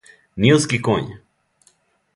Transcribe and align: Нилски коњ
Нилски 0.45 0.79
коњ 0.87 1.13